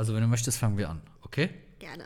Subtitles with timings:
[0.00, 1.50] Also wenn du möchtest, fangen wir an, okay?
[1.78, 2.04] Gerne.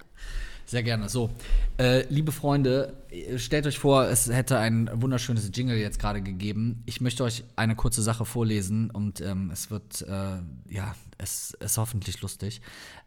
[0.66, 1.08] Sehr gerne.
[1.08, 1.30] So,
[1.78, 3.04] äh, liebe Freunde,
[3.36, 6.82] stellt euch vor, es hätte ein wunderschönes Jingle jetzt gerade gegeben.
[6.86, 11.78] Ich möchte euch eine kurze Sache vorlesen und ähm, es wird, äh, ja, es ist
[11.78, 12.62] hoffentlich lustig.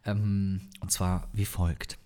[0.06, 1.98] Ähm, und zwar wie folgt.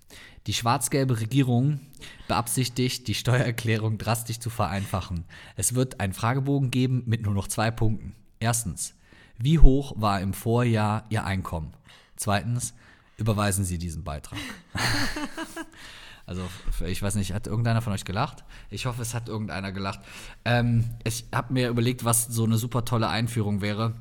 [0.47, 1.81] Die schwarz-gelbe Regierung
[2.27, 5.25] beabsichtigt, die Steuererklärung drastisch zu vereinfachen.
[5.55, 8.15] Es wird einen Fragebogen geben mit nur noch zwei Punkten.
[8.39, 8.95] Erstens,
[9.37, 11.73] wie hoch war im Vorjahr Ihr Einkommen?
[12.21, 12.75] Zweitens,
[13.17, 14.37] überweisen Sie diesen Beitrag.
[16.27, 16.47] also,
[16.85, 18.43] ich weiß nicht, hat irgendeiner von euch gelacht?
[18.69, 20.01] Ich hoffe, es hat irgendeiner gelacht.
[20.45, 23.95] Ähm, ich habe mir überlegt, was so eine super tolle Einführung wäre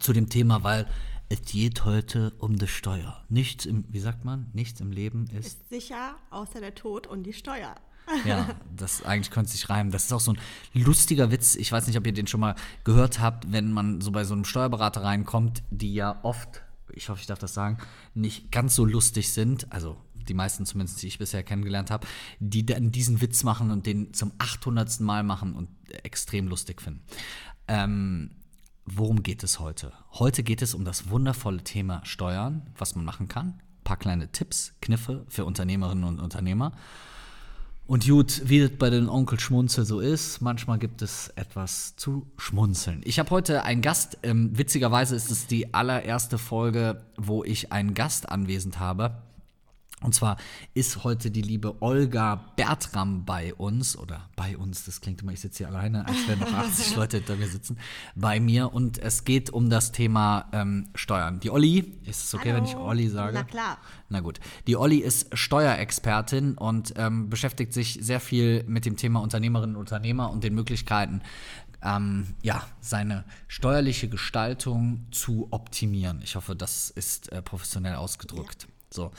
[0.00, 0.88] zu dem Thema, weil
[1.28, 3.22] es geht heute um die Steuer.
[3.28, 5.46] Nichts im, wie sagt man, nichts im Leben ist.
[5.46, 7.76] Ist sicher, außer der Tod und die Steuer.
[8.24, 9.92] Ja, das eigentlich könnte sich reimen.
[9.92, 10.38] Das ist auch so ein
[10.74, 11.54] lustiger Witz.
[11.54, 14.34] Ich weiß nicht, ob ihr den schon mal gehört habt, wenn man so bei so
[14.34, 17.78] einem Steuerberater reinkommt, die ja oft, ich hoffe, ich darf das sagen,
[18.14, 19.72] nicht ganz so lustig sind.
[19.72, 19.96] Also
[20.28, 22.06] die meisten zumindest, die ich bisher kennengelernt habe,
[22.40, 25.00] die dann diesen Witz machen und den zum 800.
[25.00, 25.68] Mal machen und
[26.02, 27.02] extrem lustig finden.
[27.68, 28.30] Ähm,
[28.84, 29.92] worum geht es heute?
[30.12, 33.48] Heute geht es um das wundervolle Thema Steuern, was man machen kann.
[33.48, 36.72] Ein paar kleine Tipps, Kniffe für Unternehmerinnen und Unternehmer.
[37.86, 42.26] Und gut, wie das bei den Onkel Schmunzel so ist, manchmal gibt es etwas zu
[42.36, 43.00] schmunzeln.
[43.04, 47.94] Ich habe heute einen Gast, ähm, witzigerweise ist es die allererste Folge, wo ich einen
[47.94, 49.22] Gast anwesend habe.
[50.06, 50.36] Und zwar
[50.72, 55.40] ist heute die liebe Olga Bertram bei uns, oder bei uns, das klingt immer, ich
[55.40, 57.76] sitze hier alleine, als wären noch 80 Leute hinter mir sitzen,
[58.14, 58.72] bei mir.
[58.72, 61.40] Und es geht um das Thema ähm, Steuern.
[61.40, 62.58] Die Olli, ist es okay, Hallo.
[62.58, 63.32] wenn ich Olli sage?
[63.34, 63.78] Na klar.
[64.08, 64.38] Na gut.
[64.68, 69.80] Die Olli ist Steuerexpertin und ähm, beschäftigt sich sehr viel mit dem Thema Unternehmerinnen und
[69.80, 71.20] Unternehmer und den Möglichkeiten,
[71.82, 76.20] ähm, ja, seine steuerliche Gestaltung zu optimieren.
[76.22, 78.68] Ich hoffe, das ist äh, professionell ausgedrückt.
[78.88, 79.10] So.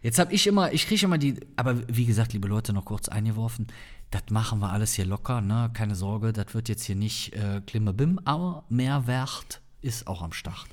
[0.00, 3.08] Jetzt habe ich immer, ich kriege immer die, aber wie gesagt, liebe Leute, noch kurz
[3.08, 3.66] eingeworfen,
[4.10, 5.70] das machen wir alles hier locker, ne?
[5.74, 10.68] Keine Sorge, das wird jetzt hier nicht äh, Klimbim, aber Mehrwert ist auch am Start.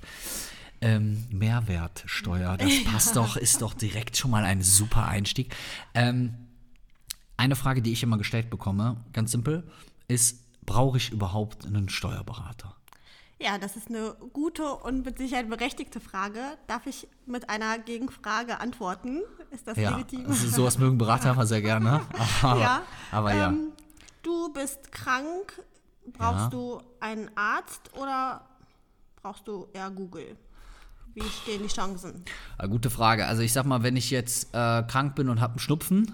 [0.81, 5.55] Ähm, Mehrwertsteuer, das passt doch, ist doch direkt schon mal ein super Einstieg.
[5.93, 6.35] Ähm,
[7.37, 9.63] eine Frage, die ich immer gestellt bekomme, ganz simpel,
[10.07, 12.75] ist, brauche ich überhaupt einen Steuerberater?
[13.39, 16.39] Ja, das ist eine gute und mit Sicherheit berechtigte Frage.
[16.67, 19.21] Darf ich mit einer Gegenfrage antworten?
[19.51, 20.25] Ist das Ja, legitim?
[20.27, 22.01] also sowas mögen Berater immer sehr gerne.
[22.41, 22.81] Aber ja.
[23.11, 23.49] aber ja.
[23.49, 23.71] Ähm,
[24.23, 25.61] du bist krank.
[26.13, 26.49] Brauchst Ja.
[26.49, 28.45] du einen Arzt oder
[29.21, 30.37] brauchst du eher Google?
[31.15, 32.23] Wie stehen die Chancen?
[32.59, 33.25] Ah, gute Frage.
[33.25, 36.13] Also ich sag mal, wenn ich jetzt äh, krank bin und habe einen Schnupfen,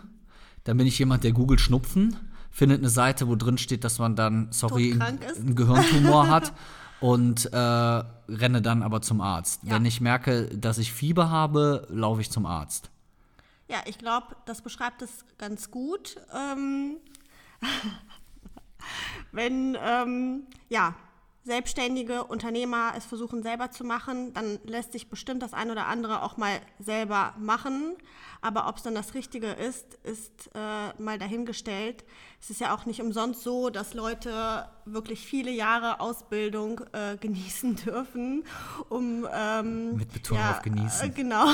[0.63, 2.15] dann bin ich jemand, der googelt Schnupfen,
[2.51, 6.53] findet eine Seite, wo drin steht, dass man dann, sorry, einen Gehirntumor hat
[7.01, 9.63] und äh, renne dann aber zum Arzt.
[9.63, 9.75] Ja.
[9.75, 12.89] Wenn ich merke, dass ich Fieber habe, laufe ich zum Arzt.
[13.67, 16.15] Ja, ich glaube, das beschreibt es ganz gut.
[16.33, 16.97] Ähm,
[19.31, 20.93] wenn ähm, ja,
[21.43, 26.21] selbstständige Unternehmer es versuchen selber zu machen, dann lässt sich bestimmt das ein oder andere
[26.21, 27.95] auch mal selber machen.
[28.41, 32.03] Aber ob es dann das Richtige ist, ist äh, mal dahingestellt.
[32.39, 37.75] Es ist ja auch nicht umsonst so, dass Leute wirklich viele Jahre Ausbildung äh, genießen
[37.85, 38.43] dürfen,
[38.89, 41.09] um ähm, Mit Betonung auf genießen.
[41.09, 41.45] äh, Genau,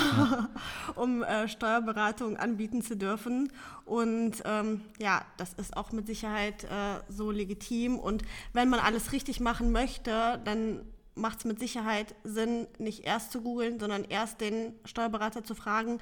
[0.95, 3.51] um äh, Steuerberatung anbieten zu dürfen.
[3.85, 6.67] Und ähm, ja, das ist auch mit Sicherheit äh,
[7.09, 7.97] so legitim.
[7.97, 8.23] Und
[8.53, 10.81] wenn man alles richtig machen möchte, dann
[11.15, 15.99] macht es mit Sicherheit Sinn, nicht erst zu googeln, sondern erst den Steuerberater zu fragen.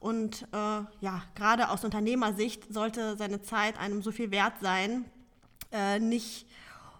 [0.00, 0.56] Und äh,
[1.00, 5.04] ja, gerade aus Unternehmersicht sollte seine Zeit einem so viel wert sein,
[5.72, 6.46] äh, nicht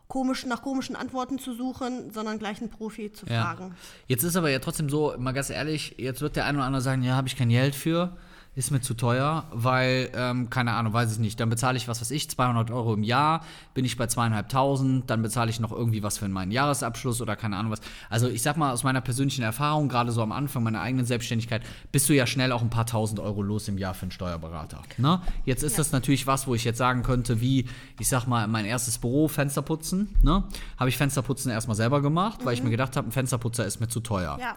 [0.08, 3.42] komisch, nach komischen Antworten zu suchen, sondern gleich einen Profi zu Ja.
[3.42, 3.74] fragen.
[4.06, 6.82] Jetzt ist aber ja trotzdem so, mal ganz ehrlich, jetzt wird der eine oder andere
[6.82, 8.16] sagen, ja, habe ich kein Geld für,
[8.58, 12.00] ist mir zu teuer, weil, ähm, keine Ahnung, weiß ich nicht, dann bezahle ich, was
[12.00, 16.02] weiß ich, 200 Euro im Jahr, bin ich bei zweieinhalbtausend, dann bezahle ich noch irgendwie
[16.02, 17.80] was für meinen Jahresabschluss oder keine Ahnung was.
[18.10, 21.62] Also ich sag mal, aus meiner persönlichen Erfahrung, gerade so am Anfang meiner eigenen Selbstständigkeit,
[21.92, 24.82] bist du ja schnell auch ein paar tausend Euro los im Jahr für einen Steuerberater.
[24.96, 25.22] Ne?
[25.44, 27.66] Jetzt ist das natürlich was, wo ich jetzt sagen könnte, wie,
[28.00, 30.42] ich sag mal, mein erstes Büro, Fensterputzen, ne?
[30.76, 33.86] Habe ich Fensterputzen erstmal selber gemacht, weil ich mir gedacht habe, ein Fensterputzer ist mir
[33.86, 34.36] zu teuer.
[34.40, 34.56] Ja.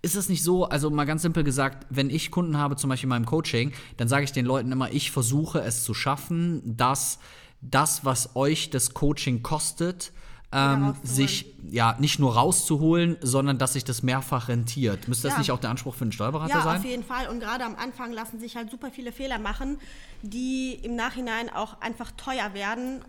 [0.00, 3.06] Ist es nicht so, also mal ganz simpel gesagt, wenn ich Kunden habe, zum Beispiel
[3.06, 7.18] in meinem Coaching, dann sage ich den Leuten immer, ich versuche es zu schaffen, dass
[7.60, 10.12] das, was euch das Coaching kostet,
[10.52, 15.06] ähm, sich ja nicht nur rauszuholen, sondern dass sich das mehrfach rentiert.
[15.08, 15.38] Müsste das Ja.
[15.40, 16.78] nicht auch der Anspruch für einen Steuerberater Ja, sein?
[16.78, 17.28] auf jeden Fall.
[17.28, 19.78] Und gerade am Anfang lassen sich halt super viele Fehler machen,
[20.22, 23.02] die im Nachhinein auch einfach teuer werden.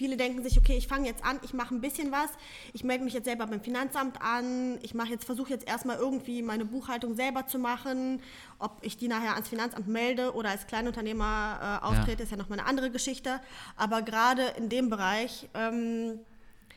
[0.00, 2.30] Viele denken sich, okay, ich fange jetzt an, ich mache ein bisschen was,
[2.72, 6.40] ich melde mich jetzt selber beim Finanzamt an, ich mache jetzt, versuche jetzt erstmal irgendwie
[6.40, 8.22] meine Buchhaltung selber zu machen,
[8.58, 12.24] ob ich die nachher ans Finanzamt melde oder als Kleinunternehmer äh, auftrete, ja.
[12.24, 13.40] ist ja nochmal eine andere Geschichte.
[13.76, 16.20] Aber gerade in dem Bereich ähm,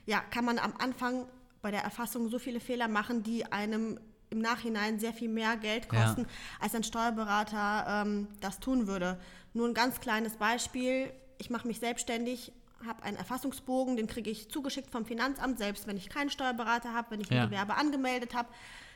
[0.06, 1.26] ja, kann man am Anfang
[1.62, 5.88] bei der Erfassung so viele Fehler machen, die einem im Nachhinein sehr viel mehr Geld
[5.88, 6.28] kosten, ja.
[6.60, 9.18] als ein Steuerberater ähm, das tun würde.
[9.54, 11.14] Nur ein ganz kleines Beispiel.
[11.38, 12.52] Ich mache mich selbstständig,
[12.86, 17.12] habe einen Erfassungsbogen, den kriege ich zugeschickt vom Finanzamt, selbst wenn ich keinen Steuerberater habe,
[17.12, 17.46] wenn ich ein ja.
[17.46, 18.50] Gewerbe angemeldet habe.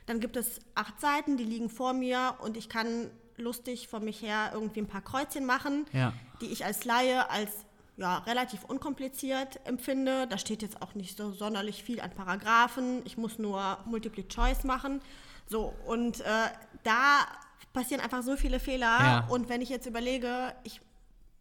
[0.05, 4.21] Dann gibt es acht Seiten, die liegen vor mir und ich kann lustig vor mich
[4.21, 6.13] her irgendwie ein paar Kreuzchen machen, ja.
[6.41, 7.51] die ich als Laie als
[7.97, 10.27] ja, relativ unkompliziert empfinde.
[10.27, 13.01] Da steht jetzt auch nicht so sonderlich viel an Paragraphen.
[13.05, 15.01] Ich muss nur Multiple Choice machen.
[15.47, 16.25] So, und äh,
[16.83, 17.25] da
[17.73, 18.97] passieren einfach so viele Fehler.
[18.99, 19.27] Ja.
[19.29, 20.81] Und wenn ich jetzt überlege, ich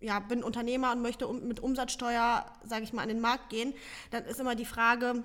[0.00, 3.74] ja, bin Unternehmer und möchte um, mit Umsatzsteuer, sage ich mal, an den Markt gehen,
[4.10, 5.24] dann ist immer die Frage,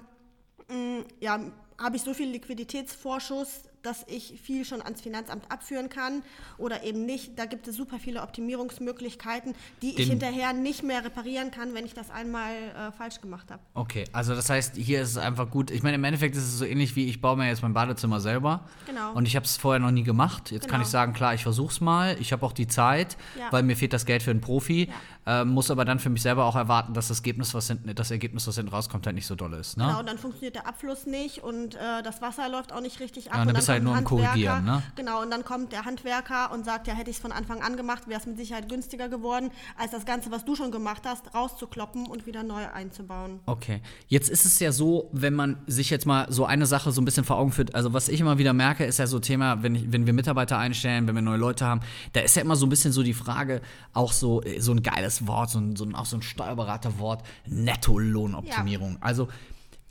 [0.69, 1.39] mh, mm, ja,
[1.77, 6.23] habe ich so viel Liquiditätsvorschuss, dass ich viel schon ans Finanzamt abführen kann
[6.57, 7.37] oder eben nicht.
[7.37, 11.85] Da gibt es super viele Optimierungsmöglichkeiten, die Den ich hinterher nicht mehr reparieren kann, wenn
[11.85, 13.61] ich das einmal äh, falsch gemacht habe.
[13.73, 15.71] Okay, also das heißt, hier ist es einfach gut.
[15.71, 18.19] Ich meine, im Endeffekt ist es so ähnlich wie ich baue mir jetzt mein Badezimmer
[18.19, 18.67] selber.
[18.85, 19.13] Genau.
[19.13, 20.51] Und ich habe es vorher noch nie gemacht.
[20.51, 20.71] Jetzt genau.
[20.71, 22.17] kann ich sagen, klar, ich versuche es mal.
[22.19, 23.51] Ich habe auch die Zeit, ja.
[23.51, 24.89] weil mir fehlt das Geld für einen Profi.
[25.25, 25.41] Ja.
[25.41, 28.09] Äh, muss aber dann für mich selber auch erwarten, dass das Ergebnis, was hinten, das
[28.09, 29.77] Ergebnis, was hinten rauskommt, halt nicht so doll ist.
[29.77, 29.85] Ne?
[29.85, 33.35] Genau, dann funktioniert der Abfluss nicht und äh, das Wasser läuft auch nicht richtig ab.
[33.35, 34.83] Ja, und dann bist halt nur am Korrigieren, ne?
[34.95, 37.77] Genau, und dann kommt der Handwerker und sagt, ja, hätte ich es von Anfang an
[37.77, 41.33] gemacht, wäre es mit Sicherheit günstiger geworden, als das Ganze, was du schon gemacht hast,
[41.33, 43.39] rauszukloppen und wieder neu einzubauen.
[43.45, 43.81] Okay.
[44.07, 47.05] Jetzt ist es ja so, wenn man sich jetzt mal so eine Sache so ein
[47.05, 49.75] bisschen vor Augen führt, also was ich immer wieder merke, ist ja so Thema, wenn,
[49.75, 51.81] ich, wenn wir Mitarbeiter einstellen, wenn wir neue Leute haben,
[52.13, 53.61] da ist ja immer so ein bisschen so die Frage,
[53.93, 58.93] auch so, so ein geiles Wort, so ein, so ein, auch so ein Steuerberaterwort, Nettolohnoptimierung.
[58.93, 58.97] Ja.
[59.01, 59.27] Also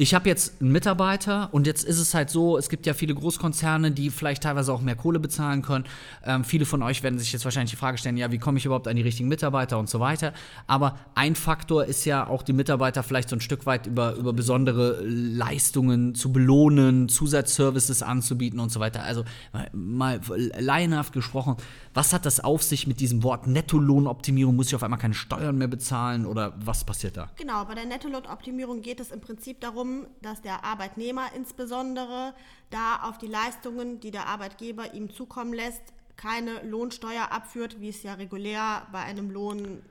[0.00, 3.14] ich habe jetzt einen Mitarbeiter und jetzt ist es halt so, es gibt ja viele
[3.14, 5.84] Großkonzerne, die vielleicht teilweise auch mehr Kohle bezahlen können.
[6.24, 8.64] Ähm, viele von euch werden sich jetzt wahrscheinlich die Frage stellen, ja, wie komme ich
[8.64, 10.32] überhaupt an die richtigen Mitarbeiter und so weiter.
[10.66, 14.32] Aber ein Faktor ist ja auch die Mitarbeiter vielleicht so ein Stück weit über, über
[14.32, 19.02] besondere Leistungen zu belohnen, Zusatzservices anzubieten und so weiter.
[19.02, 19.26] Also
[19.74, 20.18] mal
[20.58, 21.56] laienhaft gesprochen,
[21.92, 24.56] was hat das auf sich mit diesem Wort Nettolohnoptimierung?
[24.56, 27.28] Muss ich auf einmal keine Steuern mehr bezahlen oder was passiert da?
[27.36, 29.89] Genau, bei der Nettolohnoptimierung geht es im Prinzip darum,
[30.22, 32.34] dass der Arbeitnehmer insbesondere
[32.70, 35.82] da auf die Leistungen, die der Arbeitgeber ihm zukommen lässt,
[36.16, 39.82] keine Lohnsteuer abführt, wie es ja regulär bei einem Lohn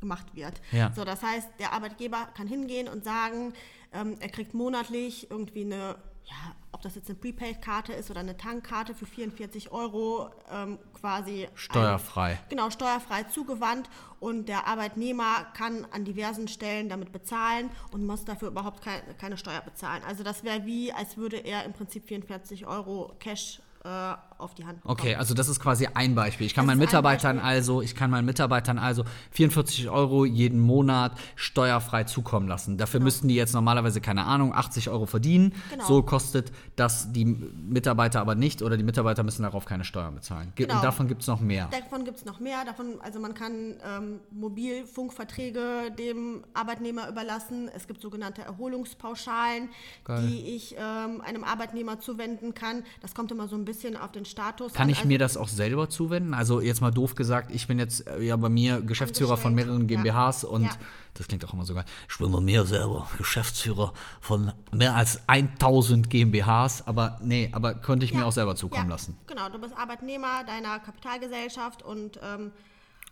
[0.00, 0.60] gemacht wird.
[0.72, 0.92] Ja.
[0.94, 3.52] So, das heißt, der Arbeitgeber kann hingehen und sagen,
[3.92, 8.36] ähm, er kriegt monatlich irgendwie eine ja, ob das jetzt eine Prepaid-Karte ist oder eine
[8.36, 11.48] Tankkarte für 44 Euro ähm, quasi.
[11.54, 12.32] Steuerfrei.
[12.32, 13.88] Ein, genau, steuerfrei zugewandt
[14.20, 19.36] und der Arbeitnehmer kann an diversen Stellen damit bezahlen und muss dafür überhaupt keine, keine
[19.36, 20.02] Steuer bezahlen.
[20.06, 24.64] Also das wäre wie, als würde er im Prinzip 44 Euro Cash äh, auf die
[24.64, 24.98] Hand bekommen.
[24.98, 26.46] Okay, also das ist quasi ein Beispiel.
[26.46, 31.12] Ich kann das meinen Mitarbeitern also, ich kann meinen Mitarbeitern also 44 Euro jeden Monat
[31.36, 32.78] steuerfrei zukommen lassen.
[32.78, 33.04] Dafür genau.
[33.04, 35.54] müssten die jetzt normalerweise, keine Ahnung, 80 Euro verdienen.
[35.70, 35.86] Genau.
[35.86, 40.52] So kostet das die Mitarbeiter aber nicht oder die Mitarbeiter müssen darauf keine Steuern bezahlen.
[40.54, 40.76] Genau.
[40.76, 41.68] Und davon gibt es noch mehr.
[41.70, 42.64] Davon gibt es noch mehr.
[42.64, 47.70] Davon, also man kann ähm, Mobilfunkverträge dem Arbeitnehmer überlassen.
[47.74, 49.68] Es gibt sogenannte Erholungspauschalen,
[50.04, 50.26] Geil.
[50.26, 52.82] die ich ähm, einem Arbeitnehmer zuwenden kann.
[53.00, 54.72] Das kommt immer so ein bisschen auf den Status.
[54.72, 54.90] Kann an.
[54.90, 56.34] ich also mir das auch selber zuwenden?
[56.34, 59.86] Also jetzt mal doof gesagt, ich bin jetzt äh, ja bei mir Geschäftsführer von mehreren
[59.86, 60.48] GmbHs ja.
[60.48, 60.70] und ja.
[61.14, 61.84] das klingt auch immer so geil.
[62.08, 68.04] Ich bin bei mir selber Geschäftsführer von mehr als 1000 GmbHs, aber nee, aber könnte
[68.06, 68.18] ich ja.
[68.18, 69.18] mir auch selber zukommen lassen.
[69.26, 72.52] Genau, du bist Arbeitnehmer deiner Kapitalgesellschaft und ähm,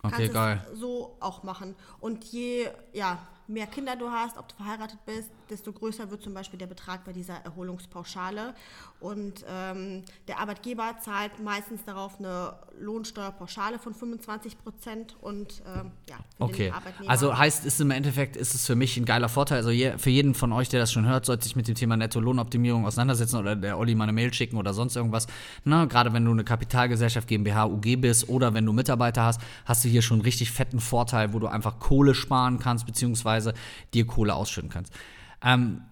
[0.03, 0.67] okay, kannst geil.
[0.73, 1.75] es so auch machen.
[2.01, 6.35] Und je, ja, mehr Kinder du hast, ob du verheiratet bist, desto größer wird zum
[6.35, 8.55] Beispiel der Betrag bei dieser Erholungspauschale.
[9.00, 16.17] Und ähm, der Arbeitgeber zahlt meistens darauf eine Lohnsteuerpauschale von 25 Prozent und ähm, ja.
[16.38, 16.73] okay.
[17.07, 19.59] Also heißt es im Endeffekt ist es für mich ein geiler Vorteil.
[19.59, 21.97] Also je, für jeden von euch, der das schon hört, sollte sich mit dem Thema
[21.97, 25.26] Netto-Lohnoptimierung auseinandersetzen oder der Olli mal eine Mail schicken oder sonst irgendwas.
[25.64, 29.85] Na, gerade wenn du eine Kapitalgesellschaft GmbH UG bist oder wenn du Mitarbeiter hast, hast
[29.85, 33.55] du hier schon einen richtig fetten Vorteil, wo du einfach Kohle sparen kannst beziehungsweise
[33.95, 34.93] dir Kohle ausschütten kannst.
[35.42, 35.83] Ähm,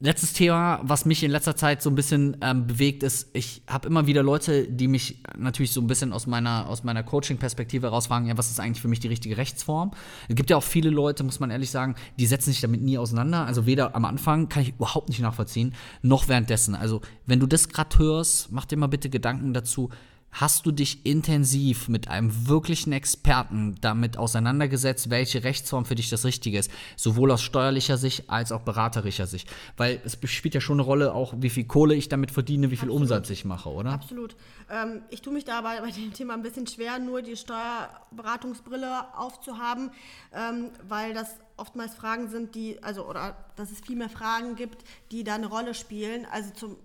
[0.00, 3.86] letztes Thema, was mich in letzter Zeit so ein bisschen ähm, bewegt, ist, ich habe
[3.86, 8.26] immer wieder Leute, die mich natürlich so ein bisschen aus meiner, aus meiner Coaching-Perspektive herausfragen,
[8.26, 9.92] ja, was ist eigentlich für mich die richtige Rechtsform?
[10.28, 12.96] Es gibt ja auch viele Leute, muss man ehrlich sagen, die setzen sich damit nie
[12.96, 13.44] auseinander.
[13.44, 16.74] Also weder am Anfang, kann ich überhaupt nicht nachvollziehen, noch währenddessen.
[16.74, 19.90] Also wenn du das gerade hörst, mach dir mal bitte Gedanken dazu,
[20.32, 26.24] Hast du dich intensiv mit einem wirklichen Experten damit auseinandergesetzt, welche Rechtsform für dich das
[26.24, 29.50] Richtige ist, sowohl aus steuerlicher Sicht als auch beraterischer Sicht?
[29.76, 32.76] Weil es spielt ja schon eine Rolle, auch wie viel Kohle ich damit verdiene, wie
[32.76, 33.02] viel Absolut.
[33.02, 33.90] Umsatz ich mache, oder?
[33.90, 34.36] Absolut.
[34.70, 39.16] Ähm, ich tue mich da aber bei dem Thema ein bisschen schwer, nur die Steuerberatungsbrille
[39.16, 39.90] aufzuhaben,
[40.32, 44.84] ähm, weil das oftmals Fragen sind, die, also, oder dass es viel mehr Fragen gibt,
[45.10, 46.26] die da eine Rolle spielen.
[46.30, 46.76] Also zum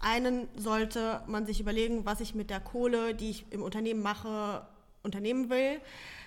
[0.00, 4.66] einen sollte man sich überlegen, was ich mit der Kohle, die ich im Unternehmen mache,
[5.02, 5.80] unternehmen will.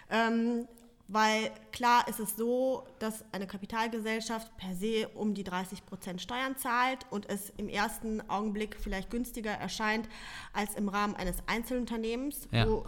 [0.09, 0.67] Ähm,
[1.07, 6.55] weil klar ist es so, dass eine Kapitalgesellschaft per se um die 30 Prozent Steuern
[6.55, 10.07] zahlt und es im ersten Augenblick vielleicht günstiger erscheint
[10.53, 12.65] als im Rahmen eines Einzelunternehmens, Ja.
[12.65, 12.85] wo,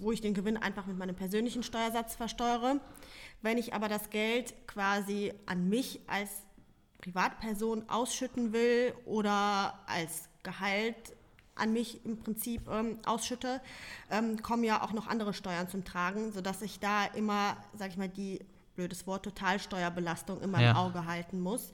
[0.00, 2.80] wo ich den Gewinn einfach mit meinem persönlichen Steuersatz versteuere.
[3.42, 6.30] Wenn ich aber das Geld quasi an mich als
[7.06, 10.96] Privatperson ausschütten will oder als Gehalt
[11.54, 13.60] an mich im Prinzip ähm, ausschütte,
[14.10, 17.96] ähm, kommen ja auch noch andere Steuern zum Tragen, sodass ich da immer, sage ich
[17.96, 18.40] mal, die,
[18.74, 20.72] blödes Wort, Totalsteuerbelastung immer Ja.
[20.72, 21.70] im Auge halten muss.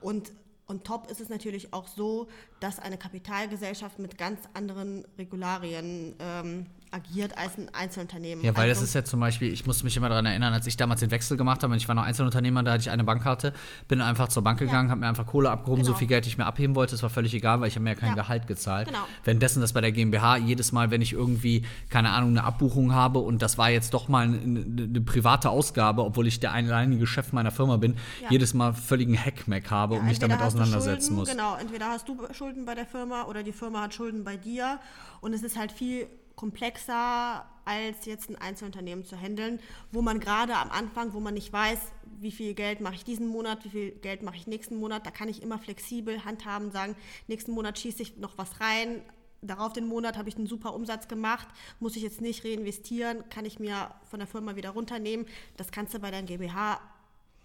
[0.00, 0.30] Und
[0.68, 2.28] on top ist es natürlich auch so,
[2.60, 8.44] dass eine Kapitalgesellschaft mit ganz anderen Regularien ähm, agiert als ein Einzelunternehmen.
[8.44, 10.66] Ja, weil das Also- ist ja zum Beispiel, ich muss mich immer daran erinnern, als
[10.66, 13.02] ich damals den Wechsel gemacht habe und ich war noch Einzelunternehmer, da hatte ich eine
[13.04, 13.52] Bankkarte,
[13.88, 15.98] bin einfach zur Bank gegangen, habe mir einfach Kohle abgehoben, so Genau.
[15.98, 17.96] viel Geld ich mir abheben wollte, das war völlig egal, weil ich habe mir ja
[17.96, 18.14] kein Ja.
[18.14, 18.88] Gehalt gezahlt.
[18.88, 19.00] Genau.
[19.24, 23.18] Währenddessen das bei der GmbH jedes Mal, wenn ich irgendwie, keine Ahnung, eine Abbuchung habe
[23.18, 27.32] und das war jetzt doch mal eine, eine private Ausgabe, obwohl ich der alleinige Chef
[27.32, 28.30] meiner Firma bin, Ja.
[28.30, 31.28] jedes Mal völligen Hackmack habe Ja, und mich damit auseinandersetzen Schulden, muss.
[31.30, 34.78] Genau, entweder hast du Schulden bei der Firma oder die Firma hat Schulden bei dir.
[35.20, 39.60] Und es ist halt viel komplexer, als jetzt ein Einzelunternehmen zu handeln,
[39.92, 41.78] wo man gerade am Anfang, wo man nicht weiß,
[42.20, 45.10] wie viel Geld mache ich diesen Monat, wie viel Geld mache ich nächsten Monat, da
[45.10, 49.02] kann ich immer flexibel handhaben, sagen, nächsten Monat schieße ich noch was rein.
[49.42, 51.46] Darauf den Monat habe ich einen super Umsatz gemacht,
[51.78, 55.26] muss ich jetzt nicht reinvestieren, kann ich mir von der Firma wieder runternehmen.
[55.58, 56.80] Das kannst du bei deinem GmbH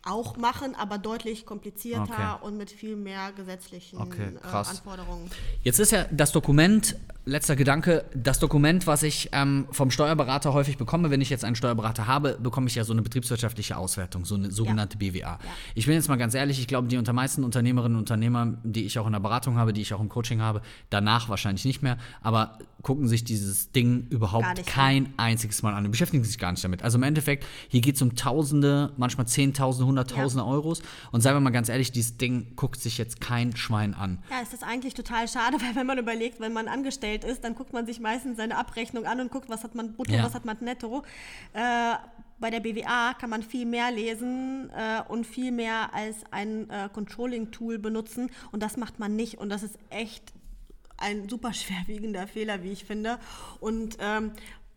[0.03, 2.45] auch machen, aber deutlich komplizierter Okay.
[2.45, 4.47] und mit viel mehr gesetzlichen Okay, äh.
[4.47, 5.29] Anforderungen.
[5.63, 10.77] Jetzt ist ja das Dokument, letzter Gedanke, das Dokument, was ich ähm, vom Steuerberater häufig
[10.77, 14.35] bekomme, wenn ich jetzt einen Steuerberater habe, bekomme ich ja so eine betriebswirtschaftliche Auswertung, so
[14.35, 15.37] eine sogenannte BWA.
[15.75, 18.85] Ich bin jetzt mal ganz ehrlich, ich glaube, die unter meisten Unternehmerinnen und Unternehmer, die
[18.85, 21.81] ich auch in der Beratung habe, die ich auch im Coaching habe, danach wahrscheinlich nicht
[21.81, 26.51] mehr, aber gucken sich dieses Ding überhaupt kein einziges Mal an und beschäftigen sich gar
[26.51, 26.81] nicht damit.
[26.81, 30.81] Also im Endeffekt, hier geht es um Tausende, manchmal Zehntausende, Hunderttausende Euros
[31.11, 34.19] und seien wir mal ganz ehrlich, dieses Ding guckt sich jetzt kein Schwein an.
[34.29, 37.55] Ja, es ist eigentlich total schade, weil wenn man überlegt, wenn man angestellt ist, dann
[37.55, 40.23] guckt man sich meistens seine Abrechnung an und guckt, was hat man brutto, Ja.
[40.23, 41.03] was hat man netto.
[41.53, 41.95] Äh,
[42.39, 46.87] bei der BWA kann man viel mehr lesen äh, und viel mehr als ein äh,
[46.93, 50.31] Controlling-Tool benutzen und das macht man nicht und das ist echt
[50.97, 53.19] ein super schwerwiegender Fehler, wie ich finde.
[53.59, 54.31] Und ähm,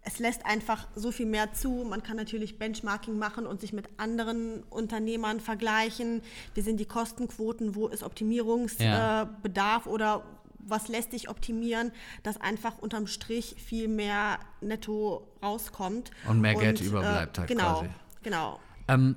[0.04, 1.84] es lässt einfach so viel mehr zu.
[1.88, 6.22] Man kann natürlich Benchmarking machen und sich mit anderen Unternehmern vergleichen.
[6.54, 7.74] Wie sind die Kostenquoten?
[7.76, 9.86] Wo ist Optimierungsbedarf Ja.
[9.86, 10.24] äh, oder
[10.64, 11.90] was lässt sich optimieren,
[12.22, 16.10] dass einfach unterm Strich viel mehr netto rauskommt.
[16.28, 17.88] Und mehr Geld überbleibt halt Genau, quasi.
[18.22, 18.60] genau.
[18.88, 19.16] Ähm,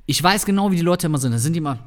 [0.06, 1.32] Ich weiß genau, wie die Leute immer sind.
[1.32, 1.78] Da sind die immer,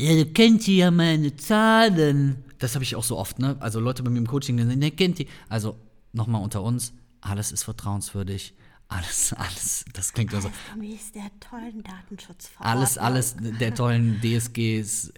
[0.00, 2.42] ja, du kennt ja meine Zahlen.
[2.58, 3.56] Das habe ich auch so oft, ne?
[3.60, 5.26] Also Leute bei mir im Coaching, die sagen, der kennt die.
[5.48, 5.76] Also
[6.12, 8.54] nochmal unter uns, alles ist vertrauenswürdig.
[8.92, 12.78] Alles, alles, das klingt also Gemäß der tollen Datenschutzverordnung.
[12.78, 15.14] alles, alles der tollen DSGs,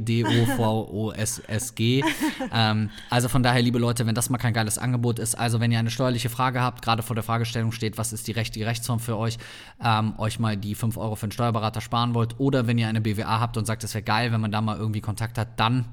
[0.00, 0.42] DOVOSSG.
[2.52, 5.70] ähm, also von daher, liebe Leute, wenn das mal kein geiles Angebot ist, also wenn
[5.70, 8.98] ihr eine steuerliche Frage habt, gerade vor der Fragestellung steht, was ist die richtige Rechtsform
[8.98, 9.38] für euch,
[9.82, 13.00] ähm, euch mal die 5 Euro für einen Steuerberater sparen wollt, oder wenn ihr eine
[13.00, 15.84] BWA habt und sagt, es wäre geil, wenn man da mal irgendwie Kontakt hat, dann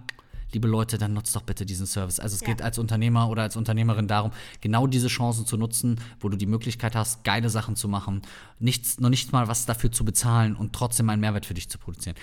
[0.54, 2.20] liebe Leute, dann nutzt doch bitte diesen Service.
[2.20, 2.48] Also es Ja.
[2.48, 6.46] geht als Unternehmer oder als Unternehmerin darum, genau diese Chancen zu nutzen, wo du die
[6.46, 8.22] Möglichkeit hast, geile Sachen zu machen,
[8.60, 11.78] nichts, noch nicht mal was dafür zu bezahlen und trotzdem einen Mehrwert für dich zu
[11.78, 12.16] produzieren.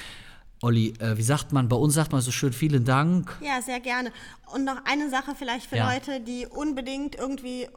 [0.62, 3.36] Olli, äh, wie sagt man, bei uns sagt man so schön, vielen Dank.
[3.42, 4.10] Ja, sehr gerne.
[4.54, 5.92] Und noch eine Sache vielleicht für Ja.
[5.92, 7.68] Leute, die unbedingt irgendwie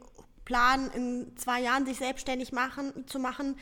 [0.46, 3.56] planen, in zwei Jahren sich selbstständig machen, zu machen.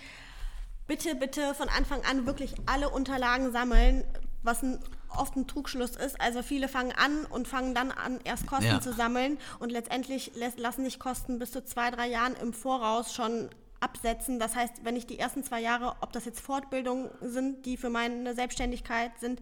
[0.86, 4.04] Bitte, bitte von Anfang an wirklich alle Unterlagen sammeln,
[4.44, 4.80] was ein,
[5.10, 6.20] oft ein Trugschluss ist.
[6.20, 8.82] Also viele fangen an und fangen dann an, erst Kosten Ja.
[8.82, 13.50] zu sammeln und letztendlich lassen sich Kosten bis zu zwei, drei Jahren im Voraus schon
[13.80, 14.40] absetzen.
[14.40, 17.90] Das heißt, wenn ich die ersten zwei Jahre, ob das jetzt Fortbildungen sind, die für
[17.90, 19.40] meine Selbstständigkeit sind,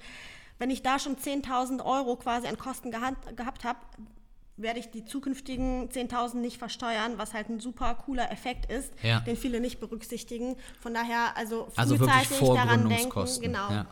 [0.59, 3.79] wenn ich da schon 10.000 Euro quasi an Kosten gehabt, habe,
[4.57, 9.19] werde ich die zukünftigen 10.000 nicht versteuern, was halt ein super cooler Effekt ist, Ja.
[9.19, 10.55] den viele nicht berücksichtigen.
[10.79, 13.25] Von daher, also Also frühzeitig daran denken.
[13.41, 13.69] Genau.
[13.69, 13.85] ja,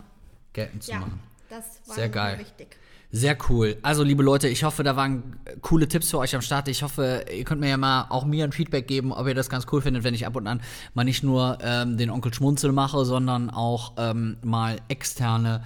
[0.53, 1.20] geltend zu Ja, machen.
[1.57, 2.39] Das war Sehr geil.
[2.39, 2.77] wichtig.
[3.15, 3.77] Sehr cool.
[3.83, 6.67] Also, liebe Leute, ich hoffe, da waren coole Tipps für euch am Start.
[6.67, 9.50] Ich hoffe, ihr könnt mir ja mal auch mir ein Feedback geben, ob ihr das
[9.51, 10.62] ganz cool findet, wenn ich ab und an
[10.95, 15.63] mal nicht nur ähm, den Onkel Schmunzel mache, sondern auch ähm, mal externe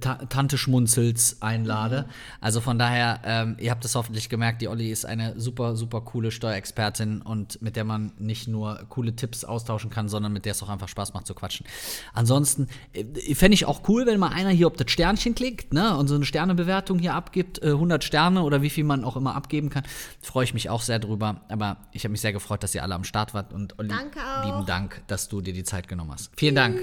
[0.00, 2.06] Ta Tante Schmunzels einlade.
[2.40, 6.00] Also von daher, ähm, ihr habt es hoffentlich gemerkt, die Olli ist eine super, super
[6.00, 10.52] coole Steuerexpertin und mit der man nicht nur coole Tipps austauschen kann, sondern mit der
[10.52, 11.66] es auch einfach Spaß macht zu quatschen.
[12.14, 15.94] Ansonsten äh, fände ich auch cool, wenn mal einer hier auf das Sternchen klickt ne,
[15.98, 19.34] und so eine Sternebewertung hier abgibt, äh, 100 Sterne oder wie viel man auch immer
[19.34, 19.84] abgeben kann.
[20.22, 21.42] Freue ich mich auch sehr drüber.
[21.50, 23.92] Aber ich habe mich sehr gefreut, dass ihr alle am Start wart und Olli,
[24.44, 26.30] lieben Dank, dass du dir die Zeit genommen hast.
[26.36, 26.80] Vielen Dank.